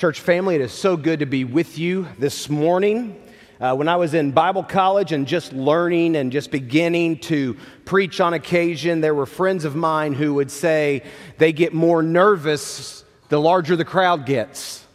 [0.00, 3.22] Church family, it is so good to be with you this morning.
[3.60, 8.18] Uh, when I was in Bible college and just learning and just beginning to preach
[8.18, 11.02] on occasion, there were friends of mine who would say
[11.36, 14.86] they get more nervous the larger the crowd gets.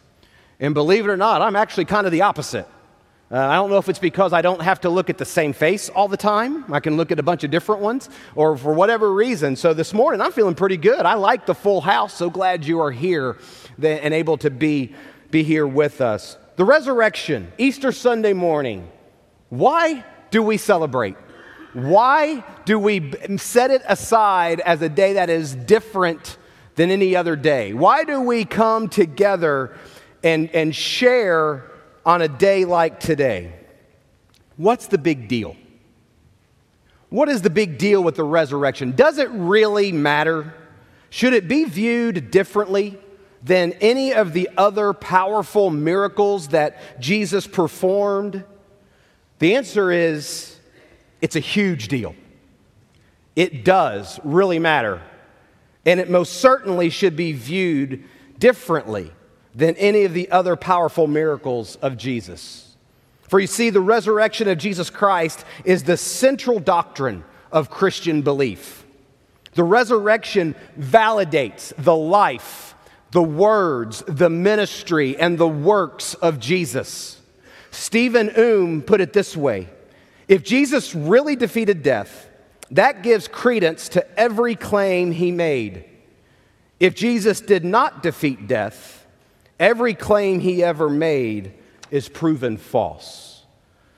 [0.58, 2.66] And believe it or not, I'm actually kind of the opposite.
[3.30, 5.52] Uh, I don't know if it's because I don't have to look at the same
[5.52, 6.64] face all the time.
[6.72, 9.54] I can look at a bunch of different ones, or for whatever reason.
[9.54, 11.06] So this morning, I'm feeling pretty good.
[11.06, 12.14] I like the full house.
[12.14, 13.36] So glad you are here
[13.82, 14.94] and able to be,
[15.30, 16.36] be here with us.
[16.56, 18.90] The resurrection, Easter Sunday morning.
[19.50, 21.16] Why do we celebrate?
[21.72, 26.38] Why do we set it aside as a day that is different
[26.76, 27.74] than any other day?
[27.74, 29.76] Why do we come together
[30.22, 31.70] and, and share
[32.04, 33.52] on a day like today?
[34.56, 35.54] What's the big deal?
[37.10, 38.92] What is the big deal with the resurrection?
[38.92, 40.54] Does it really matter?
[41.10, 42.98] Should it be viewed differently?
[43.46, 48.44] Than any of the other powerful miracles that Jesus performed?
[49.38, 50.58] The answer is
[51.20, 52.16] it's a huge deal.
[53.36, 55.00] It does really matter.
[55.84, 58.02] And it most certainly should be viewed
[58.40, 59.12] differently
[59.54, 62.76] than any of the other powerful miracles of Jesus.
[63.28, 68.84] For you see, the resurrection of Jesus Christ is the central doctrine of Christian belief.
[69.54, 72.74] The resurrection validates the life
[73.16, 77.18] the words, the ministry, and the works of Jesus.
[77.70, 79.70] Stephen Oom put it this way
[80.28, 82.28] If Jesus really defeated death,
[82.72, 85.86] that gives credence to every claim he made.
[86.78, 89.06] If Jesus did not defeat death,
[89.58, 91.54] every claim he ever made
[91.90, 93.46] is proven false.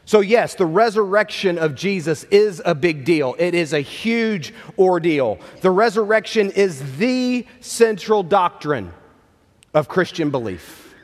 [0.05, 3.35] So, yes, the resurrection of Jesus is a big deal.
[3.37, 5.41] It is a huge ordeal.
[5.61, 8.93] The resurrection is the central doctrine
[9.75, 10.95] of Christian belief.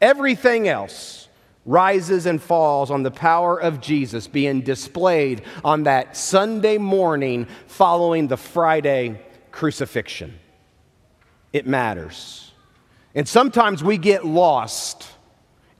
[0.00, 1.28] Everything else
[1.66, 8.28] rises and falls on the power of Jesus being displayed on that Sunday morning following
[8.28, 9.20] the Friday
[9.52, 10.38] crucifixion.
[11.52, 12.52] It matters.
[13.14, 15.06] And sometimes we get lost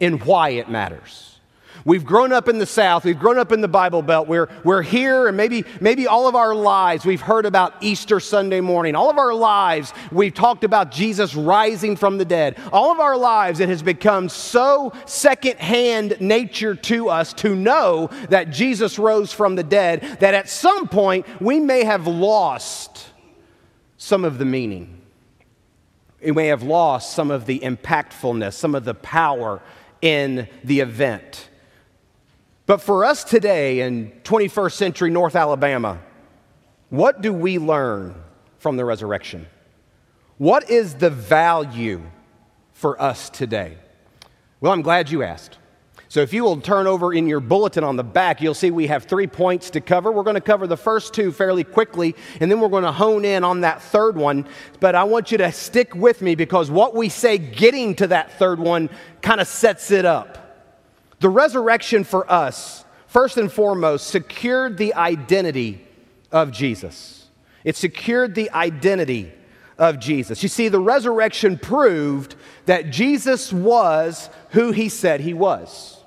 [0.00, 1.37] in why it matters.
[1.84, 4.28] We've grown up in the South, we've grown up in the Bible Belt.
[4.28, 8.60] We're, we're here, and maybe, maybe all of our lives we've heard about Easter Sunday
[8.60, 8.94] morning.
[8.94, 12.58] All of our lives we've talked about Jesus rising from the dead.
[12.72, 18.50] All of our lives it has become so secondhand nature to us to know that
[18.50, 23.06] Jesus rose from the dead that at some point we may have lost
[23.96, 25.00] some of the meaning.
[26.24, 29.60] We may have lost some of the impactfulness, some of the power
[30.02, 31.48] in the event.
[32.68, 36.00] But for us today in 21st century North Alabama,
[36.90, 38.14] what do we learn
[38.58, 39.46] from the resurrection?
[40.36, 42.02] What is the value
[42.74, 43.78] for us today?
[44.60, 45.56] Well, I'm glad you asked.
[46.10, 48.86] So, if you will turn over in your bulletin on the back, you'll see we
[48.88, 50.12] have three points to cover.
[50.12, 53.24] We're going to cover the first two fairly quickly, and then we're going to hone
[53.24, 54.46] in on that third one.
[54.78, 58.38] But I want you to stick with me because what we say getting to that
[58.38, 58.90] third one
[59.22, 60.47] kind of sets it up.
[61.20, 65.84] The resurrection for us, first and foremost, secured the identity
[66.30, 67.26] of Jesus.
[67.64, 69.32] It secured the identity
[69.78, 70.42] of Jesus.
[70.42, 72.34] You see, the resurrection proved
[72.66, 76.02] that Jesus was who he said he was.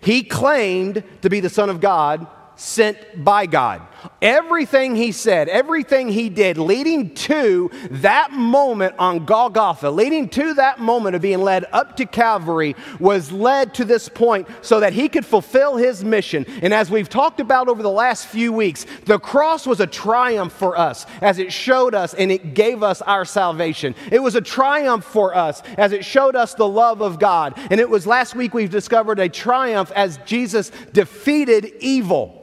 [0.00, 2.26] He claimed to be the Son of God
[2.56, 3.82] sent by God.
[4.20, 10.78] Everything he said, everything he did, leading to that moment on Golgotha, leading to that
[10.78, 15.08] moment of being led up to Calvary, was led to this point so that he
[15.08, 16.44] could fulfill his mission.
[16.62, 20.52] And as we've talked about over the last few weeks, the cross was a triumph
[20.52, 23.94] for us as it showed us and it gave us our salvation.
[24.10, 27.58] It was a triumph for us as it showed us the love of God.
[27.70, 32.38] And it was last week we've discovered a triumph as Jesus defeated evil.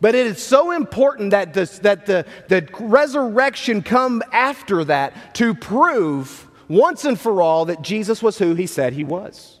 [0.00, 5.54] But it is so important that, this, that the, the resurrection come after that to
[5.54, 9.58] prove once and for all that Jesus was who he said he was.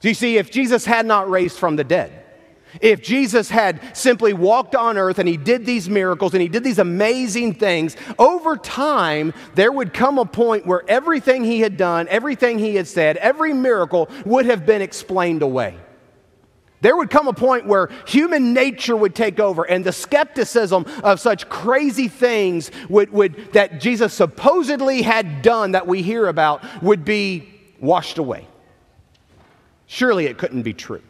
[0.00, 2.24] Do you see, if Jesus had not raised from the dead,
[2.82, 6.62] if Jesus had simply walked on earth and he did these miracles and he did
[6.62, 12.06] these amazing things, over time, there would come a point where everything he had done,
[12.08, 15.78] everything he had said, every miracle would have been explained away.
[16.86, 21.18] There would come a point where human nature would take over and the skepticism of
[21.18, 27.04] such crazy things would, would, that Jesus supposedly had done that we hear about would
[27.04, 28.46] be washed away.
[29.86, 31.02] Surely it couldn't be true.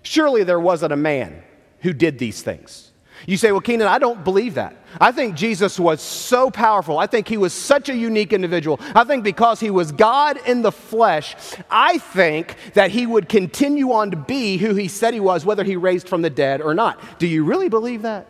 [0.00, 1.42] Surely there wasn't a man
[1.80, 2.90] who did these things.
[3.26, 4.74] You say, well, Keenan, I don't believe that.
[4.98, 6.98] I think Jesus was so powerful.
[6.98, 8.80] I think he was such a unique individual.
[8.94, 11.36] I think because he was God in the flesh,
[11.70, 15.62] I think that he would continue on to be who he said he was, whether
[15.62, 17.00] he raised from the dead or not.
[17.18, 18.26] Do you really believe that?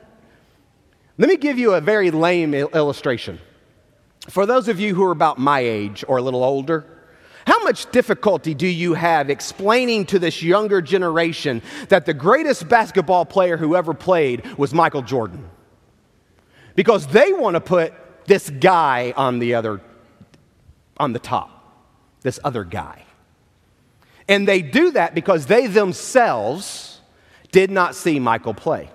[1.17, 3.41] Let me give you a very lame illustration.
[4.29, 6.85] For those of you who are about my age or a little older,
[7.47, 13.25] how much difficulty do you have explaining to this younger generation that the greatest basketball
[13.25, 15.49] player who ever played was Michael Jordan?
[16.75, 17.93] Because they want to put
[18.27, 19.81] this guy on the other
[20.99, 21.51] on the top,
[22.21, 23.05] this other guy.
[24.29, 27.01] And they do that because they themselves
[27.51, 28.91] did not see Michael play.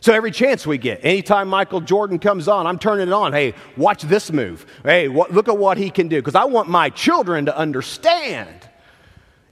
[0.00, 3.32] So every chance we get, anytime Michael Jordan comes on, I'm turning it on.
[3.32, 4.66] Hey, watch this move.
[4.82, 6.16] Hey, look at what he can do.
[6.16, 8.68] Because I want my children to understand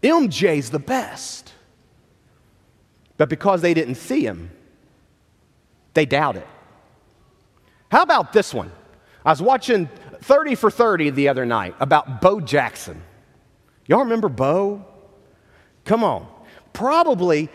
[0.02, 1.52] MJ's the best.
[3.16, 4.50] But because they didn't see him,
[5.94, 6.46] they doubt it.
[7.92, 8.72] How about this one?
[9.22, 9.86] I was watching
[10.22, 13.02] 30 for 30 the other night about Bo Jackson.
[13.86, 14.82] Y'all remember Bo?
[15.84, 16.26] Come on.
[16.72, 17.50] Probably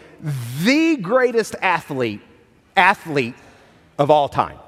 [0.62, 2.22] the greatest athlete
[2.76, 3.34] athlete
[3.98, 4.60] of all time.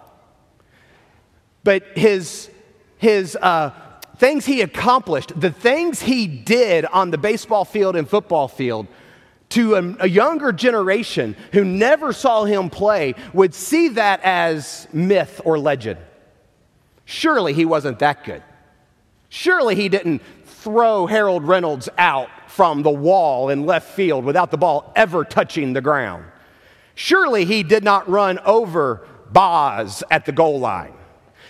[1.64, 2.50] But his,
[2.98, 3.70] his uh,
[4.18, 8.88] things he accomplished, the things he did on the baseball field and football field,
[9.50, 15.42] to a, a, younger generation who never saw him play would see that as myth
[15.44, 16.00] or legend.
[17.06, 18.44] Surely he wasn't that good.
[19.30, 24.58] Surely he didn't throw Harold Reynolds out from the wall in left field without the
[24.58, 26.26] ball ever touching the ground.
[26.96, 30.94] Surely he did not run over Boz at the goal line.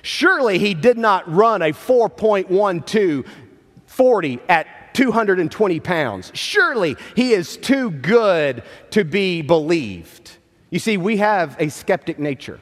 [0.02, 3.28] Surely he did not run a 4.12
[3.88, 6.32] 40 at 220 pounds.
[6.34, 10.38] Surely he is too good to be believed.
[10.70, 12.60] You see, we have a skeptic nature.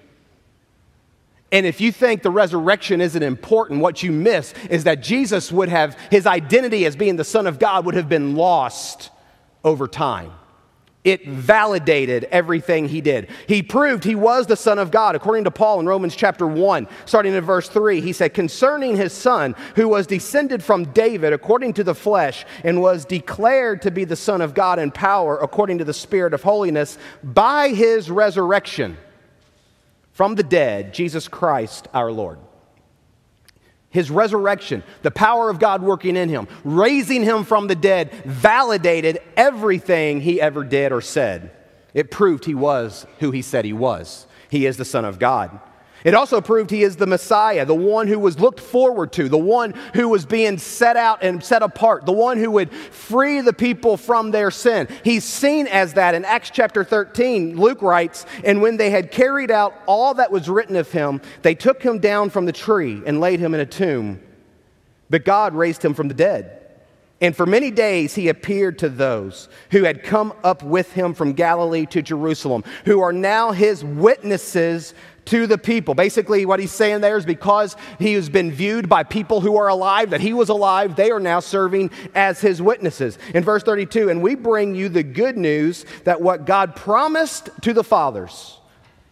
[1.51, 5.69] And if you think the resurrection isn't important, what you miss is that Jesus would
[5.69, 9.11] have, his identity as being the Son of God would have been lost
[9.63, 10.31] over time.
[11.07, 13.29] It validated everything he did.
[13.47, 15.15] He proved he was the Son of God.
[15.15, 19.13] According to Paul in Romans chapter 1, starting in verse 3, he said, Concerning his
[19.13, 24.03] Son, who was descended from David according to the flesh, and was declared to be
[24.03, 28.97] the Son of God in power according to the Spirit of holiness, by his resurrection
[30.11, 32.37] from the dead, Jesus Christ our Lord
[33.89, 39.19] his resurrection, the power of God working in him, raising him from the dead, validated
[39.35, 41.51] everything he ever did or said.
[41.93, 44.27] It proved he was who he said he was.
[44.49, 45.59] He is the Son of God.
[46.03, 49.37] It also proved he is the Messiah, the one who was looked forward to, the
[49.37, 53.53] one who was being set out and set apart, the one who would free the
[53.53, 54.87] people from their sin.
[55.03, 57.59] He's seen as that in Acts chapter 13.
[57.59, 61.55] Luke writes, And when they had carried out all that was written of him, they
[61.55, 64.21] took him down from the tree and laid him in a tomb.
[65.09, 66.53] But God raised him from the dead.
[67.19, 71.33] And for many days he appeared to those who had come up with him from
[71.33, 74.93] Galilee to Jerusalem, who are now his witnesses
[75.27, 75.93] to the people.
[75.93, 79.67] Basically, what he's saying there is because he has been viewed by people who are
[79.67, 83.17] alive, that he was alive, they are now serving as his witnesses.
[83.33, 87.73] In verse 32, and we bring you the good news that what God promised to
[87.73, 88.57] the fathers,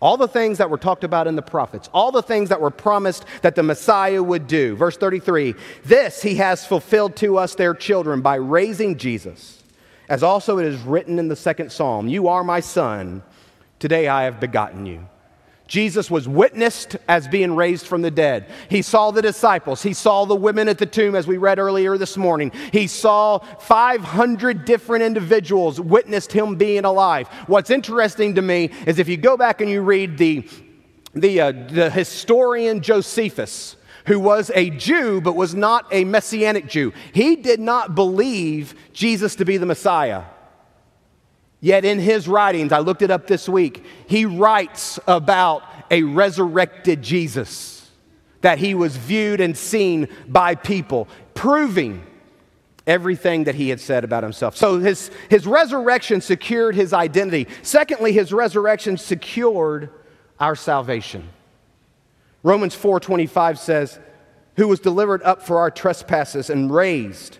[0.01, 2.71] all the things that were talked about in the prophets, all the things that were
[2.71, 4.75] promised that the Messiah would do.
[4.75, 9.63] Verse 33 This he has fulfilled to us, their children, by raising Jesus.
[10.07, 13.23] As also it is written in the second psalm You are my son,
[13.79, 15.07] today I have begotten you.
[15.67, 18.51] Jesus was witnessed as being raised from the dead.
[18.69, 19.81] He saw the disciples.
[19.81, 22.51] He saw the women at the tomb, as we read earlier this morning.
[22.71, 27.27] He saw 500 different individuals witnessed him being alive.
[27.47, 30.47] What's interesting to me is if you go back and you read the,
[31.13, 36.93] the, uh, the historian Josephus, who was a Jew but was not a messianic Jew,
[37.11, 40.25] he did not believe Jesus to be the Messiah.
[41.61, 47.01] Yet in his writings, I looked it up this week, he writes about a resurrected
[47.01, 47.89] Jesus,
[48.41, 52.05] that he was viewed and seen by people, proving
[52.87, 54.55] everything that he had said about himself.
[54.55, 57.47] So his, his resurrection secured his identity.
[57.63, 59.89] Secondly, his resurrection secured
[60.39, 61.29] our salvation.
[62.43, 63.97] Romans 4:25 says,
[64.57, 67.39] "Who was delivered up for our trespasses and raised,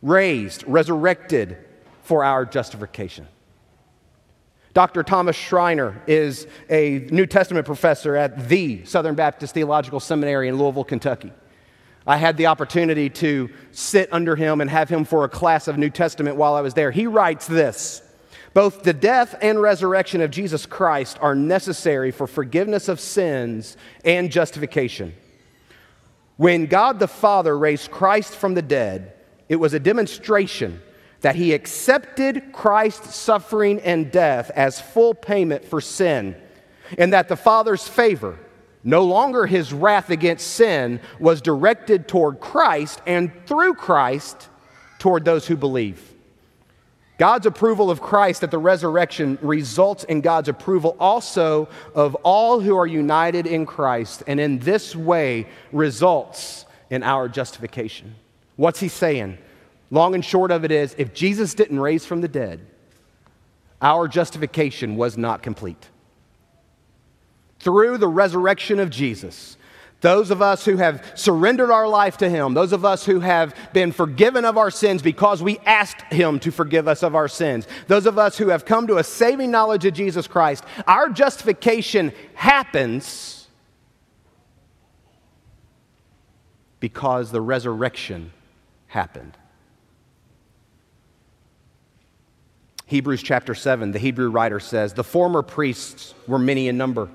[0.00, 1.56] raised, resurrected
[2.06, 3.26] for our justification.
[4.72, 5.02] Dr.
[5.02, 10.84] Thomas Schreiner is a New Testament professor at the Southern Baptist Theological Seminary in Louisville,
[10.84, 11.32] Kentucky.
[12.06, 15.78] I had the opportunity to sit under him and have him for a class of
[15.78, 16.92] New Testament while I was there.
[16.92, 18.02] He writes this
[18.54, 24.30] Both the death and resurrection of Jesus Christ are necessary for forgiveness of sins and
[24.30, 25.12] justification.
[26.36, 29.14] When God the Father raised Christ from the dead,
[29.48, 30.82] it was a demonstration
[31.26, 36.36] that he accepted Christ's suffering and death as full payment for sin,
[36.98, 38.38] and that the Father's favor,
[38.84, 44.48] no longer his wrath against sin, was directed toward Christ and through Christ
[45.00, 46.14] toward those who believe.
[47.18, 52.76] God's approval of Christ at the resurrection results in God's approval also of all who
[52.76, 58.14] are united in Christ, and in this way results in our justification.
[58.54, 59.38] What's he saying?
[59.90, 62.60] Long and short of it is if Jesus didn't raise from the dead,
[63.80, 65.88] our justification was not complete.
[67.60, 69.56] Through the resurrection of Jesus,
[70.00, 73.54] those of us who have surrendered our life to Him, those of us who have
[73.72, 77.66] been forgiven of our sins because we asked Him to forgive us of our sins,
[77.86, 82.12] those of us who have come to a saving knowledge of Jesus Christ, our justification
[82.34, 83.48] happens
[86.78, 88.32] because the resurrection
[88.88, 89.36] happened.
[92.88, 97.10] Hebrews chapter 7, the Hebrew writer says, The former priests were many in number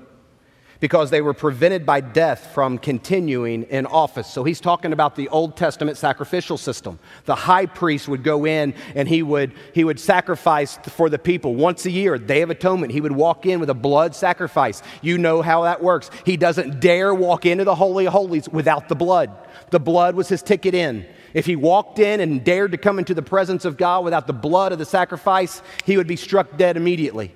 [0.80, 4.26] because they were prevented by death from continuing in office.
[4.26, 6.98] So he's talking about the Old Testament sacrificial system.
[7.24, 11.54] The high priest would go in and he would, he would sacrifice for the people
[11.54, 12.92] once a year, Day of Atonement.
[12.92, 14.82] He would walk in with a blood sacrifice.
[15.00, 16.10] You know how that works.
[16.26, 19.30] He doesn't dare walk into the Holy of Holies without the blood.
[19.70, 21.06] The blood was his ticket in.
[21.34, 24.32] If he walked in and dared to come into the presence of God without the
[24.32, 27.34] blood of the sacrifice, he would be struck dead immediately.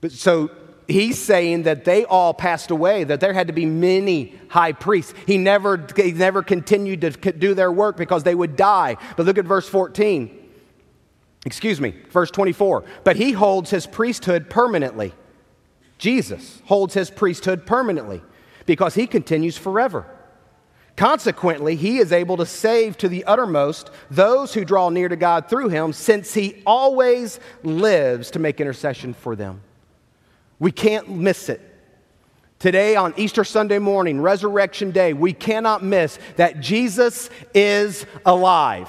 [0.00, 0.50] But so
[0.88, 5.14] he's saying that they all passed away, that there had to be many high priests.
[5.26, 8.96] He never, he never continued to do their work because they would die.
[9.16, 10.38] But look at verse 14.
[11.44, 12.84] Excuse me, verse 24.
[13.04, 15.12] But he holds his priesthood permanently.
[15.98, 18.22] Jesus holds his priesthood permanently
[18.66, 20.06] because he continues forever.
[20.96, 25.48] Consequently, he is able to save to the uttermost those who draw near to God
[25.48, 29.62] through him, since he always lives to make intercession for them.
[30.58, 31.60] We can't miss it.
[32.58, 38.88] Today, on Easter Sunday morning, Resurrection Day, we cannot miss that Jesus is alive.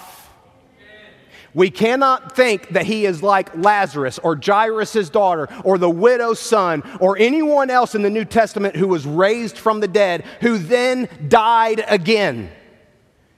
[1.53, 6.83] We cannot think that he is like Lazarus or Jairus' daughter or the widow's son
[6.99, 11.07] or anyone else in the New Testament who was raised from the dead who then
[11.27, 12.51] died again.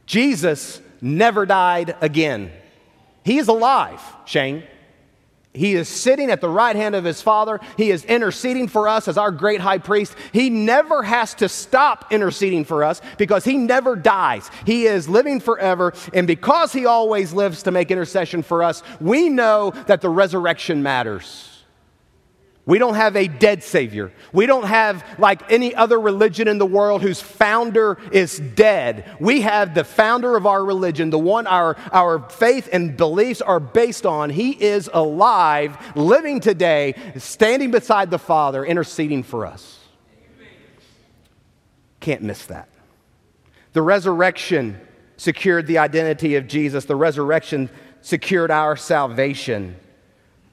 [0.05, 2.51] Jesus never died again.
[3.23, 4.63] He is alive, Shane.
[5.55, 7.59] He is sitting at the right hand of his Father.
[7.77, 10.15] He is interceding for us as our great high priest.
[10.31, 14.49] He never has to stop interceding for us because he never dies.
[14.65, 15.93] He is living forever.
[16.13, 20.83] And because he always lives to make intercession for us, we know that the resurrection
[20.83, 21.54] matters.
[22.67, 24.11] We don't have a dead Savior.
[24.33, 29.15] We don't have like any other religion in the world whose founder is dead.
[29.19, 33.59] We have the founder of our religion, the one our, our faith and beliefs are
[33.59, 34.31] based on.
[34.31, 39.79] He is alive, living today, standing beside the Father, interceding for us.
[41.99, 42.67] Can't miss that.
[43.73, 44.79] The resurrection
[45.17, 47.69] secured the identity of Jesus, the resurrection
[48.01, 49.75] secured our salvation.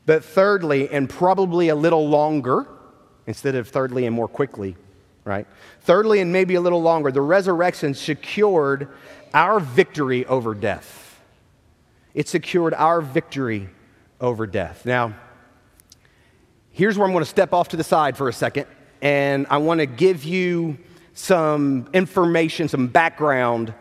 [0.04, 2.66] But thirdly, and probably a little longer,
[3.26, 4.76] instead of thirdly and more quickly,
[5.24, 5.46] right?
[5.82, 8.88] Thirdly, and maybe a little longer, the resurrection secured
[9.32, 11.20] our victory over death.
[12.14, 13.68] It secured our victory
[14.20, 14.84] over death.
[14.84, 15.14] Now,
[16.70, 18.66] here's where I'm going to step off to the side for a second,
[19.00, 20.78] and I want to give you
[21.14, 23.72] some information, some background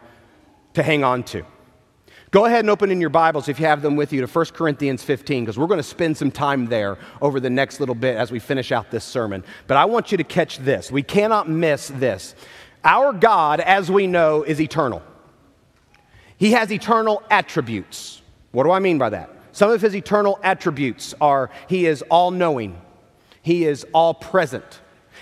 [0.73, 1.45] to hang on to.
[2.31, 4.45] Go ahead and open in your Bibles, if you have them with you, to 1
[4.53, 8.15] Corinthians 15, because we're going to spend some time there over the next little bit
[8.15, 9.43] as we finish out this sermon.
[9.67, 10.89] But I want you to catch this.
[10.89, 12.33] We cannot miss this.
[12.85, 15.01] Our God, as we know, is eternal,
[16.37, 18.21] He has eternal attributes.
[18.53, 19.29] What do I mean by that?
[19.51, 22.79] Some of His eternal attributes are He is all knowing,
[23.41, 24.79] He is all present,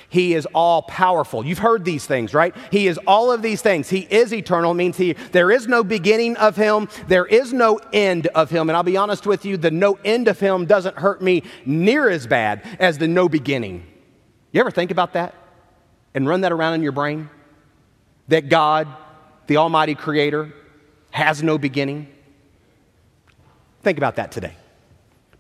[0.10, 1.46] he is all powerful.
[1.46, 2.56] You've heard these things, right?
[2.72, 3.90] He is all of these things.
[3.90, 8.28] He is eternal, means he, there is no beginning of him, there is no end
[8.28, 8.70] of him.
[8.70, 12.10] And I'll be honest with you, the no end of him doesn't hurt me near
[12.10, 13.86] as bad as the no beginning.
[14.52, 15.36] You ever think about that
[16.16, 17.30] and run that around in your brain?
[18.30, 18.88] That God,
[19.48, 20.54] the Almighty Creator,
[21.12, 22.08] has no beginning?
[23.84, 24.56] Think about that today.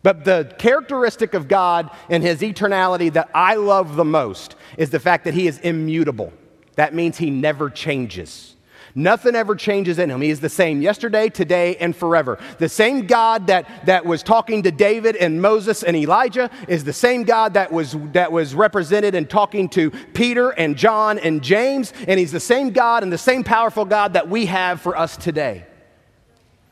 [0.01, 5.00] But the characteristic of God and his eternality that I love the most is the
[5.00, 6.32] fact that he is immutable.
[6.75, 8.56] That means he never changes.
[8.96, 10.22] Nothing ever changes in him.
[10.22, 12.39] He is the same yesterday, today, and forever.
[12.58, 16.94] The same God that, that was talking to David and Moses and Elijah is the
[16.94, 21.94] same God that was, that was represented in talking to Peter and John and James.
[22.08, 25.18] And he's the same God and the same powerful God that we have for us
[25.18, 25.65] today.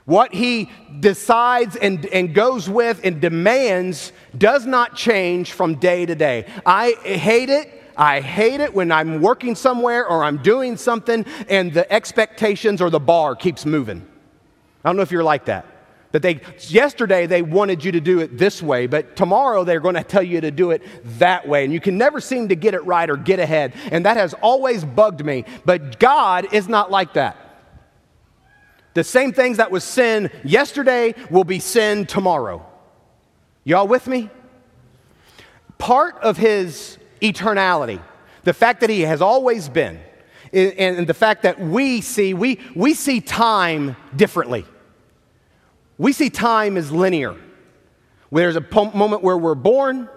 [0.07, 0.69] What he
[1.01, 6.45] decides and, and goes with and demands does not change from day to day.
[6.65, 7.69] I hate it.
[7.97, 12.89] I hate it when I'm working somewhere or I'm doing something and the expectations or
[12.89, 14.07] the bar keeps moving.
[14.85, 15.65] I don't know if you're like that.
[16.13, 19.95] That they yesterday they wanted you to do it this way, but tomorrow they're going
[19.95, 20.83] to tell you to do it
[21.19, 21.65] that way.
[21.65, 23.73] And you can never seem to get it right or get ahead.
[23.91, 25.43] And that has always bugged me.
[25.65, 27.46] But God is not like that.
[28.97, 32.65] The same things that was sin yesterday will be sin tomorrow.
[33.63, 34.31] Y'all with me?
[35.77, 38.01] Part of his eternality,
[38.43, 39.99] the fact that he has always been,
[40.51, 44.65] and the fact that we see, we, we see time differently.
[45.99, 47.35] We see time as linear.
[48.31, 50.09] There's a moment where we're born,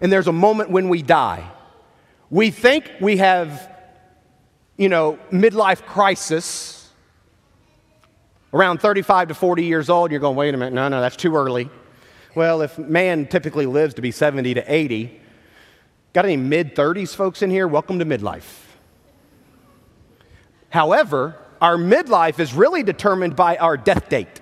[0.00, 1.48] and there's a moment when we die.
[2.30, 3.72] We think we have,
[4.76, 6.77] you know, midlife crisis
[8.52, 11.36] around 35 to 40 years old, you're going, wait a minute, no, no, that's too
[11.36, 11.68] early.
[12.34, 15.20] Well, if man typically lives to be 70 to 80,
[16.12, 17.66] got any mid 30s folks in here?
[17.66, 18.64] Welcome to midlife.
[20.70, 24.40] However, our midlife is really determined by our death date.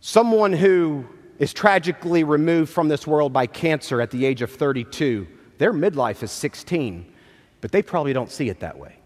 [0.00, 1.06] Someone who
[1.38, 5.26] is tragically removed from this world by cancer at the age of 32,
[5.58, 7.12] their midlife is 16,
[7.60, 8.99] but they probably don't see it that way.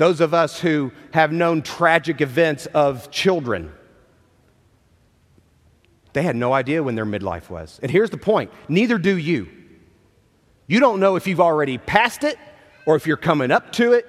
[0.00, 3.70] Those of us who have known tragic events of children,
[6.14, 7.78] they had no idea when their midlife was.
[7.82, 9.48] And here's the point neither do you.
[10.66, 12.38] You don't know if you've already passed it,
[12.86, 14.06] or if you're coming up to it,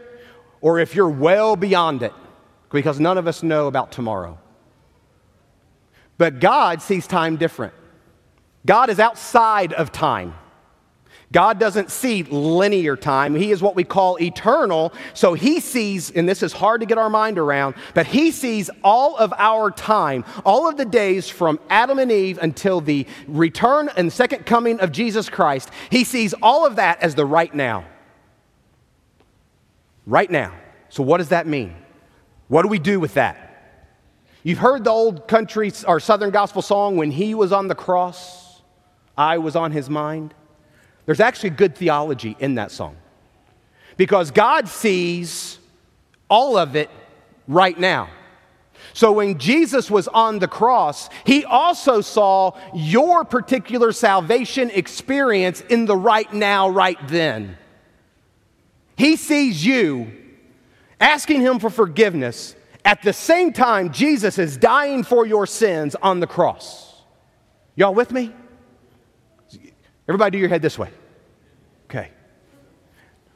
[0.62, 2.14] or if you're well beyond it,
[2.72, 4.40] because none of us know about tomorrow.
[6.18, 7.74] But God sees time different.
[8.66, 10.36] God is outside of time.
[11.32, 13.36] God doesn't see linear time.
[13.36, 14.92] He is what we call eternal.
[15.14, 18.70] So he sees, and this is hard to get our mind around, but he sees
[18.84, 23.90] all of our time, all of the days from Adam and Eve until the return
[23.96, 25.70] and second coming of Jesus Christ.
[25.90, 27.86] He sees all of that as the right now.
[30.06, 30.54] Right now.
[30.90, 31.76] So what does that mean?
[32.50, 33.48] What do we do with that?
[34.44, 38.62] You've heard the old country or southern gospel song, When He Was on the Cross,
[39.18, 40.34] I was on His mind.
[41.06, 42.96] There's actually good theology in that song
[43.98, 45.58] because God sees
[46.30, 46.90] all of it
[47.48, 48.10] right now.
[48.94, 55.86] So when Jesus was on the cross, he also saw your particular salvation experience in
[55.86, 57.58] the right now, right then.
[58.98, 60.12] He sees you
[61.00, 66.20] asking him for forgiveness at the same time Jesus is dying for your sins on
[66.20, 67.02] the cross.
[67.76, 68.32] Y'all with me?
[70.08, 70.90] Everybody, do your head this way.
[71.86, 72.10] Okay.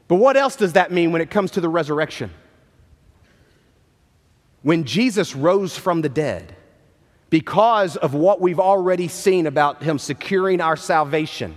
[0.08, 2.30] But what else does that mean when it comes to the resurrection?
[4.62, 6.54] When Jesus rose from the dead,
[7.30, 11.56] because of what we've already seen about him securing our salvation,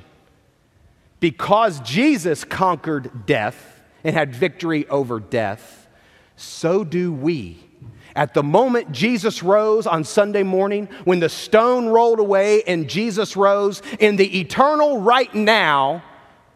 [1.20, 5.88] because Jesus conquered death and had victory over death,
[6.36, 7.69] so do we
[8.16, 13.36] at the moment Jesus rose on Sunday morning, when the stone rolled away and Jesus
[13.36, 16.04] rose, in the eternal right now,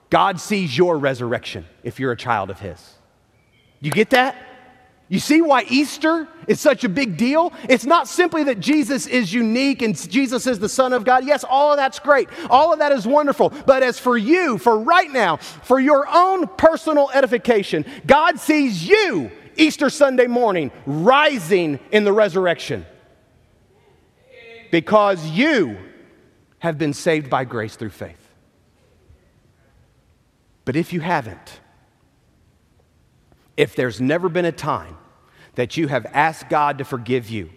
[0.09, 2.95] God sees your resurrection if you're a child of His.
[3.79, 4.35] You get that?
[5.09, 7.53] You see why Easter is such a big deal?
[7.69, 11.25] It's not simply that Jesus is unique and Jesus is the Son of God.
[11.25, 12.29] Yes, all of that's great.
[12.49, 13.51] All of that is wonderful.
[13.65, 19.29] But as for you, for right now, for your own personal edification, God sees you
[19.57, 22.85] Easter Sunday morning, rising in the resurrection.
[24.71, 25.77] Because you
[26.59, 28.29] have been saved by grace through faith.
[30.65, 31.59] But if you haven't,
[33.57, 34.97] if there's never been a time
[35.55, 37.49] that you have asked God to forgive you,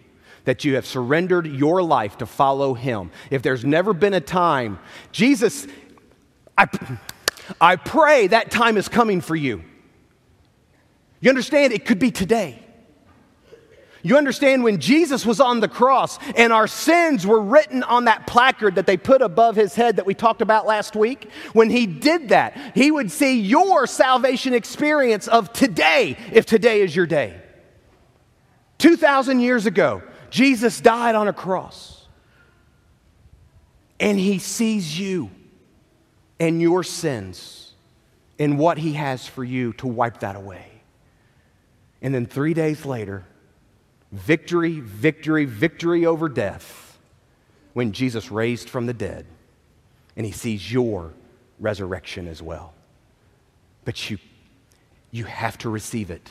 [0.43, 4.79] that you have surrendered your life to follow Him, if there's never been a time,
[5.11, 5.67] Jesus,
[6.57, 6.67] I,
[7.59, 9.63] I pray that time is coming for you.
[11.19, 11.73] You understand?
[11.73, 12.63] It could be today.
[14.03, 18.27] You understand when Jesus was on the cross and our sins were written on that
[18.27, 21.29] placard that they put above his head that we talked about last week?
[21.53, 26.95] When he did that, he would see your salvation experience of today, if today is
[26.95, 27.41] your day.
[28.77, 32.05] 2,000 years ago, Jesus died on a cross
[33.99, 35.31] and he sees you
[36.39, 37.73] and your sins
[38.37, 40.76] and what he has for you to wipe that away.
[42.01, 43.25] And then three days later,
[44.11, 46.97] victory, victory, victory over death
[47.73, 49.25] when Jesus raised from the dead
[50.15, 51.13] and he sees your
[51.59, 52.73] resurrection as well.
[53.85, 54.17] But you,
[55.11, 56.29] you have to receive it.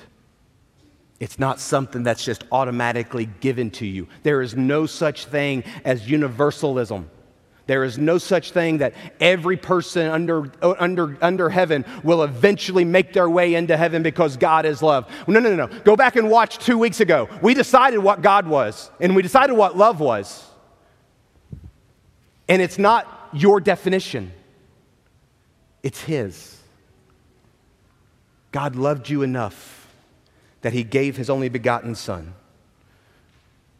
[1.18, 4.06] It's not something that's just automatically given to you.
[4.22, 7.08] There is no such thing as universalism.
[7.66, 13.12] There is no such thing that every person under, under, under heaven will eventually make
[13.12, 15.10] their way into heaven because God is love.
[15.26, 15.80] No, no, no, no.
[15.80, 17.28] Go back and watch two weeks ago.
[17.42, 20.44] We decided what God was, and we decided what love was.
[22.48, 24.32] And it's not your definition,
[25.82, 26.52] it's His.
[28.52, 29.88] God loved you enough
[30.62, 32.34] that He gave His only begotten Son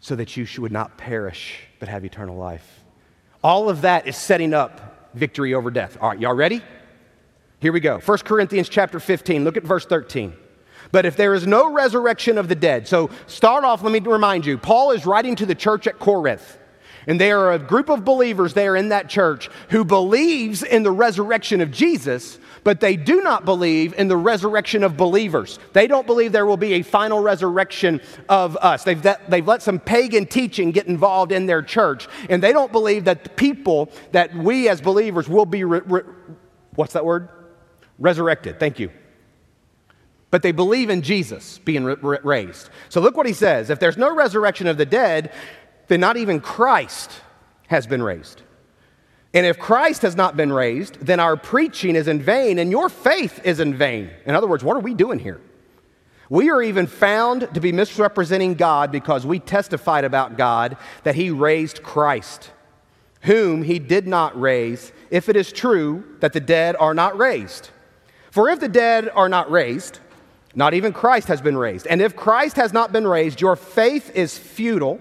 [0.01, 2.83] so that you should not perish but have eternal life.
[3.46, 5.96] All of that is setting up victory over death.
[6.00, 6.62] All right, y'all ready?
[7.61, 8.00] Here we go.
[8.00, 9.44] 1 Corinthians chapter 15.
[9.44, 10.32] Look at verse 13.
[10.90, 14.46] But if there is no resurrection of the dead, so start off, let me remind
[14.46, 16.59] you, Paul is writing to the church at Corinth.
[17.07, 20.90] And they are a group of believers there in that church who believes in the
[20.90, 25.61] resurrection of Jesus, but they do not believe in the resurrection of believers.
[25.73, 28.83] They don't believe there will be a final resurrection of us.
[28.83, 33.05] They've, they've let some pagan teaching get involved in their church, and they don't believe
[33.05, 36.01] that the people, that we as believers will be, re, re,
[36.75, 37.29] what's that word?
[38.01, 38.59] Resurrected.
[38.59, 38.90] Thank you.
[40.33, 42.69] But they believe in Jesus being raised.
[42.88, 43.71] So look what he says.
[43.71, 45.33] If there's no resurrection of the dead,
[45.88, 47.11] then not even Christ
[47.68, 48.42] has been raised.
[49.35, 52.88] And if Christ has not been raised, then our preaching is in vain and your
[52.88, 54.11] faith is in vain.
[54.25, 55.40] In other words, what are we doing here?
[56.29, 61.31] We are even found to be misrepresenting God because we testified about God that He
[61.31, 62.51] raised Christ,
[63.22, 67.70] whom He did not raise, if it is true that the dead are not raised.
[68.31, 70.01] For if the dead are not raised,
[70.55, 71.87] not even Christ has been raised.
[71.87, 74.99] And if Christ has not been raised, your faith is futile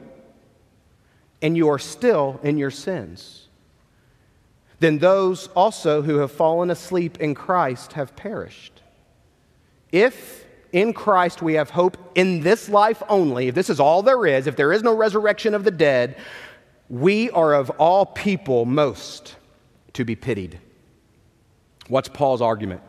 [1.46, 3.46] and you are still in your sins.
[4.80, 8.82] Then those also who have fallen asleep in Christ have perished.
[9.92, 14.26] If in Christ we have hope in this life only, if this is all there
[14.26, 16.18] is, if there is no resurrection of the dead,
[16.90, 19.36] we are of all people most
[19.94, 20.60] to be pitied.
[21.90, 22.82] What's Paul's argument?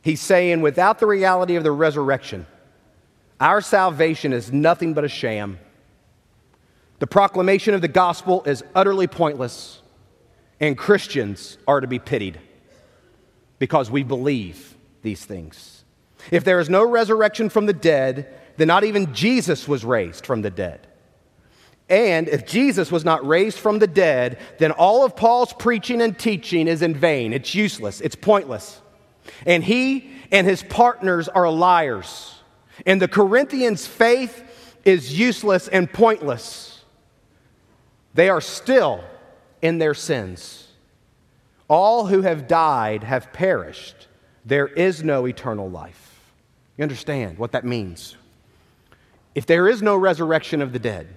[0.00, 2.46] He's saying, without the reality of the resurrection,
[3.38, 5.58] our salvation is nothing but a sham.
[6.98, 9.82] The proclamation of the gospel is utterly pointless,
[10.60, 12.40] and Christians are to be pitied
[13.58, 15.84] because we believe these things.
[16.30, 20.42] If there is no resurrection from the dead, then not even Jesus was raised from
[20.42, 20.86] the dead.
[21.88, 26.18] And if Jesus was not raised from the dead, then all of Paul's preaching and
[26.18, 27.32] teaching is in vain.
[27.32, 28.80] It's useless, it's pointless.
[29.44, 32.34] And he and his partners are liars.
[32.84, 34.42] And the Corinthians' faith
[34.84, 36.75] is useless and pointless.
[38.16, 39.04] They are still
[39.60, 40.66] in their sins.
[41.68, 44.08] All who have died have perished.
[44.46, 46.22] There is no eternal life.
[46.78, 48.16] You understand what that means?
[49.34, 51.08] If there is no resurrection of the dead,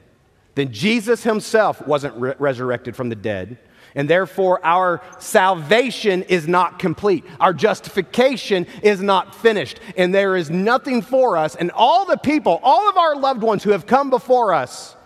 [0.55, 3.57] then Jesus himself wasn't re- resurrected from the dead,
[3.95, 7.23] and therefore our salvation is not complete.
[7.39, 11.55] Our justification is not finished, and there is nothing for us.
[11.55, 14.97] And all the people, all of our loved ones who have come before us,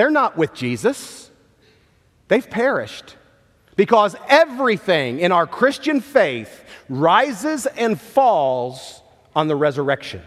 [0.00, 1.30] they're not with Jesus,
[2.28, 3.16] they've perished.
[3.76, 9.02] Because everything in our Christian faith rises and falls
[9.36, 10.22] on the resurrection.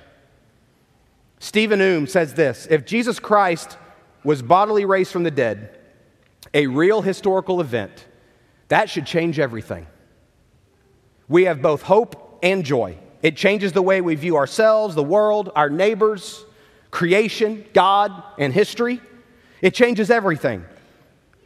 [1.40, 3.80] Stephen Oom says this If Jesus Christ
[4.24, 5.76] was bodily raised from the dead,
[6.54, 8.06] a real historical event,
[8.68, 9.88] that should change everything.
[11.28, 13.00] We have both hope and joy.
[13.24, 16.46] It changes the way we view ourselves, the world, our neighbors,
[16.92, 19.02] creation, God, and history.
[19.64, 20.66] It changes everything.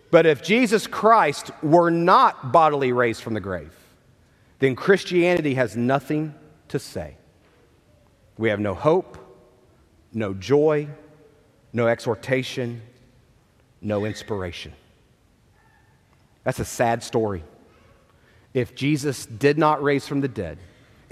[0.10, 3.72] But if Jesus Christ were not bodily raised from the grave,
[4.58, 6.34] then Christianity has nothing
[6.70, 7.16] to say.
[8.40, 9.20] We have no hope,
[10.14, 10.88] no joy,
[11.72, 12.82] no exhortation,
[13.82, 14.74] no inspiration.
[16.44, 17.44] That's a sad story.
[18.52, 20.58] If Jesus did not raise from the dead,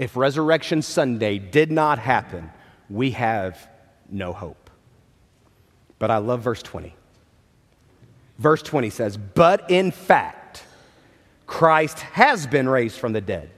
[0.00, 2.50] if Resurrection Sunday did not happen,
[2.90, 3.68] we have
[4.10, 4.65] no hope.
[5.98, 6.94] But I love verse 20.
[8.38, 10.64] Verse 20 says, But in fact,
[11.46, 13.50] Christ has been raised from the dead,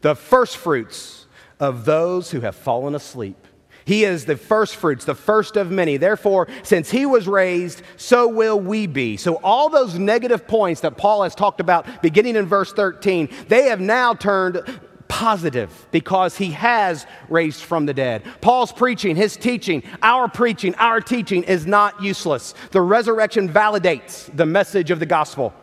[0.00, 1.26] the firstfruits
[1.60, 3.36] of those who have fallen asleep.
[3.84, 5.96] He is the firstfruits, the first of many.
[5.96, 9.16] Therefore, since he was raised, so will we be.
[9.16, 13.68] So, all those negative points that Paul has talked about beginning in verse 13, they
[13.68, 18.22] have now turned positive because he has raised from the dead.
[18.40, 22.54] Paul's preaching, his teaching, our preaching, our teaching is not useless.
[22.70, 25.54] The resurrection validates the message of the gospel.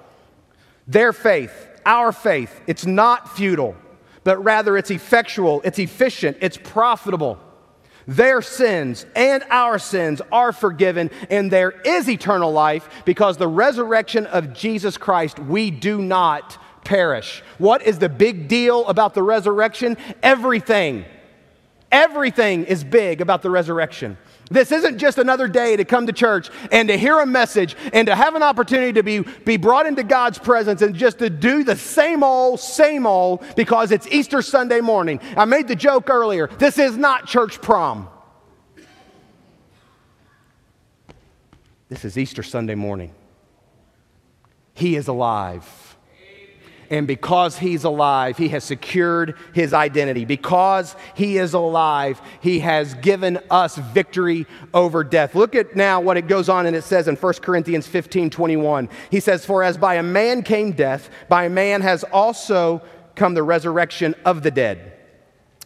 [0.87, 1.53] Their faith,
[1.85, 3.75] our faith, it's not futile,
[4.23, 7.39] but rather it's effectual, it's efficient, it's profitable.
[8.05, 14.25] Their sins and our sins are forgiven, and there is eternal life because the resurrection
[14.27, 17.43] of Jesus Christ, we do not perish.
[17.57, 19.97] What is the big deal about the resurrection?
[20.21, 21.05] Everything.
[21.91, 24.17] Everything is big about the resurrection.
[24.49, 28.07] This isn't just another day to come to church and to hear a message and
[28.07, 31.63] to have an opportunity to be, be brought into God's presence and just to do
[31.63, 35.19] the same old, same old because it's Easter Sunday morning.
[35.37, 36.47] I made the joke earlier.
[36.47, 38.09] This is not church prom.
[41.89, 43.13] This is Easter Sunday morning.
[44.73, 45.63] He is alive.
[46.89, 50.25] And because he's alive, he has secured his identity.
[50.25, 55.35] Because he is alive, he has given us victory over death.
[55.35, 58.89] Look at now what it goes on and it says in 1 Corinthians 15 21.
[59.09, 62.81] He says, For as by a man came death, by a man has also
[63.15, 64.93] come the resurrection of the dead.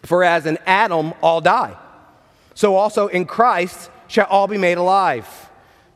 [0.04, 1.76] For as in Adam all die,
[2.54, 5.47] so also in Christ shall all be made alive,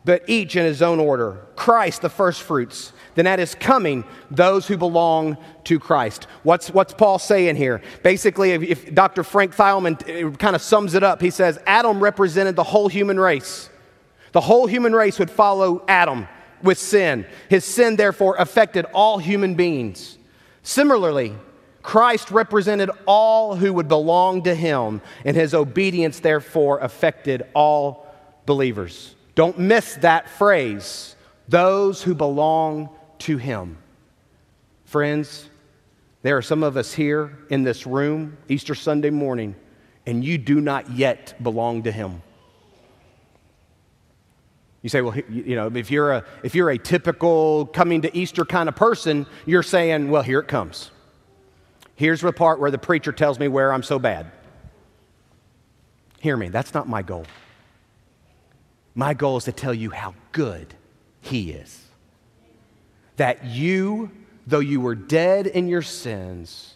[0.04, 1.46] but each in his own order.
[1.56, 6.28] Christ the firstfruits then at his coming, those who belong to Christ.
[6.44, 7.82] What's, what's Paul saying here?
[8.04, 9.24] Basically, if, if Dr.
[9.24, 13.20] Frank Thielman uh, kind of sums it up, he says Adam represented the whole human
[13.20, 13.70] race.
[14.32, 16.28] The whole human race would follow Adam
[16.64, 17.26] with sin.
[17.50, 20.18] His sin, therefore, affected all human beings.
[20.64, 21.36] Similarly,
[21.82, 28.08] Christ represented all who would belong to him, and his obedience, therefore, affected all
[28.46, 29.16] believers.
[29.42, 31.16] Don't miss that phrase
[31.48, 33.80] those who belong to Him.
[34.86, 35.50] Friends,
[36.22, 39.56] there are some of us here in this room, Easter Sunday morning,
[40.06, 42.22] and you do not yet belong to Him.
[44.84, 48.46] You say, well, you know, if you're a, if you're a typical coming to Easter
[48.46, 50.92] kind of person, you're saying, well, here it comes.
[51.96, 54.32] Here's the part where the preacher tells me where I'm so bad.
[56.20, 57.26] Hear me, that's not my goal.
[58.94, 60.74] My goal is to tell you how good
[61.22, 61.86] He is
[63.18, 64.10] that you,
[64.48, 66.76] though you were dead in your sins,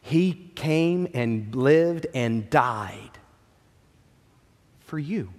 [0.00, 3.18] He came and lived and died
[4.80, 5.32] for you.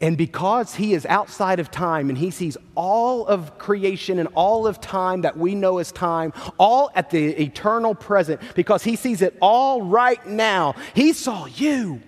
[0.00, 4.66] And because he is outside of time and he sees all of creation and all
[4.66, 9.22] of time that we know as time, all at the eternal present, because he sees
[9.22, 12.02] it all right now, he saw you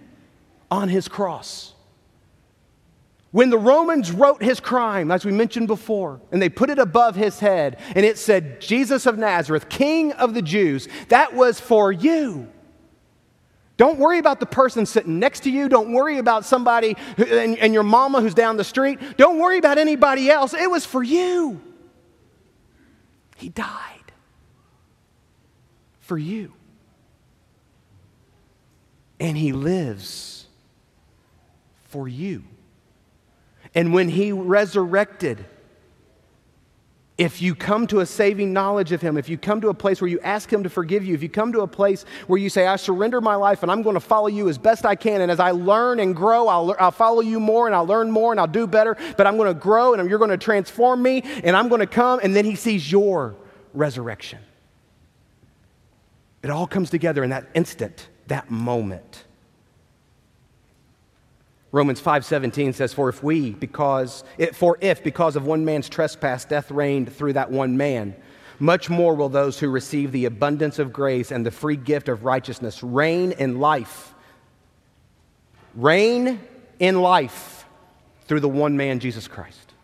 [0.73, 1.74] on his cross.
[3.35, 7.17] When the Romans wrote his crime, as we mentioned before, and they put it above
[7.17, 11.91] his head, and it said, Jesus of Nazareth, King of the Jews, that was for
[11.91, 12.49] you.
[13.77, 15.69] Don't worry about the person sitting next to you.
[15.69, 19.01] Don't worry about somebody and, and your mama who's down the street.
[19.17, 20.55] Don't worry about anybody else.
[20.55, 21.61] It was for you.
[23.35, 24.13] He died
[25.99, 26.53] for you.
[29.19, 30.47] And he lives
[31.89, 32.45] for you.
[33.75, 35.45] And when he resurrected,
[37.17, 40.01] if you come to a saving knowledge of Him, if you come to a place
[40.01, 42.51] where you ask Him to forgive you, if you come to a place where you
[42.51, 45.21] say, I surrender my life and I'm going to follow you as best I can,
[45.21, 48.33] and as I learn and grow, I'll, I'll follow you more and I'll learn more
[48.33, 51.23] and I'll do better, but I'm going to grow and you're going to transform me
[51.45, 53.37] and I'm going to come, and then He sees your
[53.75, 54.41] resurrection.
[56.43, 59.24] It all comes together in that instant, that moment.
[61.75, 66.71] Romans 5:17 says for if we because for if because of one man's trespass death
[66.71, 68.15] reigned through that one man
[68.61, 72.25] much more will those who receive the abundance of grace and the free gift of
[72.25, 74.15] righteousness reign in life
[75.75, 76.41] reign
[76.79, 77.67] in life
[78.27, 79.75] through the one man Jesus Christ.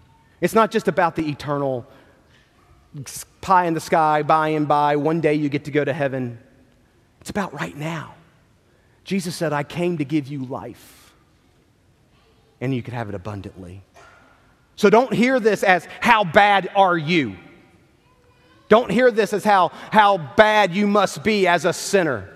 [0.41, 1.85] It's not just about the eternal
[3.41, 6.39] pie in the sky by and by one day you get to go to heaven.
[7.21, 8.15] It's about right now.
[9.03, 11.00] Jesus said I came to give you life
[12.61, 13.83] and you could have it abundantly.
[14.77, 17.37] So don't hear this as how bad are you?
[18.69, 22.29] Don't hear this as how, how bad you must be as a sinner.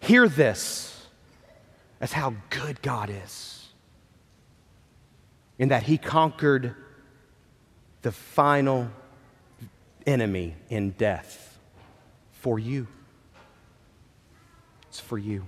[0.00, 1.06] Hear this
[2.00, 3.68] as how good God is,
[5.58, 6.74] in that He conquered
[8.02, 8.88] the final
[10.06, 11.58] enemy in death
[12.32, 12.86] for you.
[14.88, 15.46] It's for you.